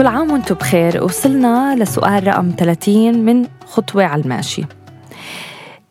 [0.00, 1.04] كل عام وأنتم بخير.
[1.04, 4.62] وصلنا لسؤال رقم 30 من خطوة على الماشي.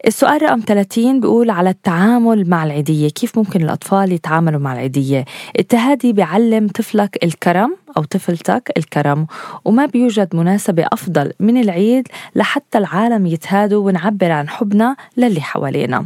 [0.08, 3.10] السؤال رقم 30 بيقول على التعامل مع العيدية.
[3.10, 5.26] كيف ممكن الأطفال يتعاملوا مع العيدية؟
[5.60, 9.28] التهادي بيعلم طفلك الكرم أو طفلتك الكرم
[9.66, 16.06] وما بيوجد مناسبة أفضل من العيد لحتى العالم يتهادوا ونعبر عن حبنا للي حوالينا.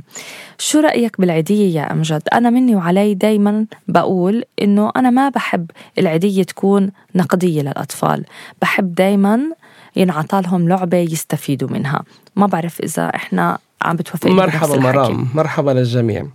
[0.58, 6.44] شو رأيك بالعيدية يا أمجد؟ أنا مني وعلي دايما بقول إنه أنا ما بحب العيدية
[6.44, 8.26] تكون نقدية للأطفال.
[8.62, 9.40] بحب دايما
[9.96, 12.04] ينعطى لهم لعبة يستفيدوا منها.
[12.35, 15.28] ما بعرف إذا إحنا عم بتوافق مرحبا مرام.
[15.35, 16.28] مرحبا للجميع.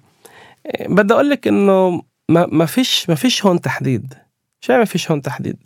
[0.89, 4.15] بدي أقول لك إنه ما ما فيش ما فيش هون تحديد.
[4.61, 5.57] شو يعني ما فيش هون تحديد.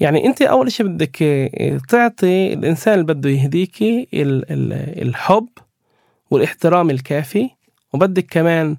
[0.00, 1.16] يعني انت أول شيء بدك
[1.88, 4.08] تعطي الإنسان اللي بده يهديكي
[5.02, 5.48] الحب
[6.30, 7.50] والإحترام الكافي
[7.92, 8.76] وبدك كمان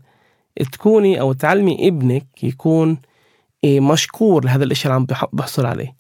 [0.72, 2.98] تكوني أو تعلمي ابنك يكون
[3.66, 5.96] مشكور لهذا الإشي اللي عم بحصل عليه.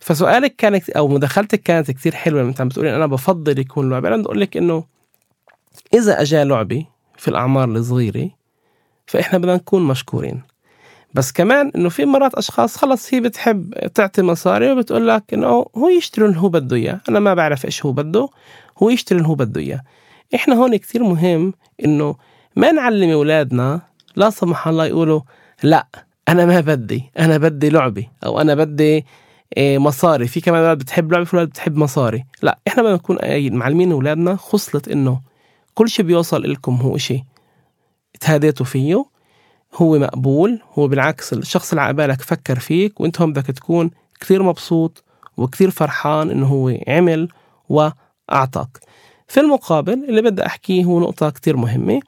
[0.00, 4.08] فسؤالك كانت أو مداخلتك كانت كثير حلوة لما انت عم بتقولي أنا بفضل يكون لعبه
[4.08, 4.84] أنا بدي أقول لك إنه
[5.94, 8.30] إذا أجا لعبة في الأعمار الصغيرة
[9.06, 10.42] فإحنا بدنا نكون مشكورين.
[11.16, 15.88] بس كمان إنه في مرات أشخاص خلص هي بتحب تعطي مصاري وبتقول لك إنه هو
[15.88, 17.00] يشتري اللي هو بده إياه.
[17.08, 18.28] أنا ما بعرف إيش هو بده
[18.82, 19.80] هو يشتري اللي هو بده إياه.
[20.34, 22.16] إحنا هون كتير مهم إنه
[22.56, 23.80] ما نعلم أولادنا
[24.16, 25.20] لا سمح الله يقولوا
[25.62, 25.86] لا
[26.28, 29.04] أنا ما بدي أنا بدي لعبة أو أنا بدي
[29.56, 30.26] إيه، مصاري.
[30.26, 32.24] في كمان أولاد بتحب لعبة في أولاد بتحب مصاري.
[32.42, 33.18] لا إحنا بدنا نكون
[33.58, 35.20] معلمين أولادنا خصله إنه
[35.74, 37.22] كل شيء بيوصل لكم هو شيء
[38.20, 39.15] تهاديتوا فيه.
[39.76, 45.04] هو مقبول هو بالعكس الشخص اللي عقبالك فكر فيك وأنت هم بدك تكون كثير مبسوط
[45.36, 47.28] وكثير فرحان إنه هو عمل
[47.68, 48.78] وأعطاك.
[49.28, 52.00] في المقابل اللي بدي أحكيه هو نقطة كتير مهمة.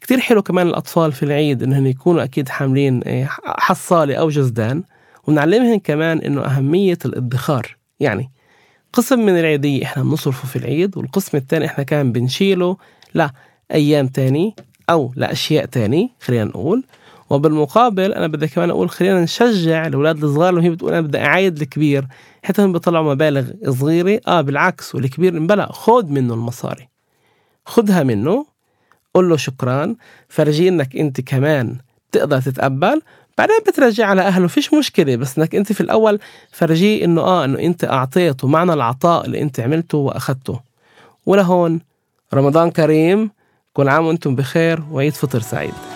[0.00, 4.82] كتير حلو كمان الأطفال في العيد إنهم يكونوا أكيد حاملين إيه، حصالة أو جزدان.
[5.26, 7.76] ونعلمهم كمان إنه أهمية الادخار.
[8.00, 8.30] يعني
[8.92, 12.76] قسم من العيدية إحنا بنصرفه في العيد والقسم الثاني إحنا كمان بنشيله
[13.14, 14.54] لأيام تاني
[14.90, 16.84] أو لأشياء تاني خلينا نقول.
[17.32, 21.60] وبالمقابل أنا بدي كمان أقول خلينا نشجع الأولاد الصغار اللي هي بتقول أنا بدي أعايد
[21.60, 22.06] الكبير
[22.42, 24.20] حتى هم بيطلعوا مبالغ صغيرة.
[24.26, 26.88] آه بالعكس والكبير بلأ خذ منه المصاري.
[27.66, 28.46] خذها منه
[29.14, 29.96] قول له شكرا
[30.28, 31.76] فرجي إنك أنت كمان
[32.12, 33.02] تقدر تتقبل.
[33.38, 36.18] بعدين بترجع على أهله فيش مشكلة بس إنك أنت في الأول
[36.50, 40.60] فرجيه إنه آه إنه أنت أعطيته معنى العطاء اللي أنت عملته وأخذته.
[41.26, 41.80] ولهون
[42.34, 43.30] رمضان كريم
[43.72, 45.91] كل عام وأنتم بخير وعيد فطر سعيد.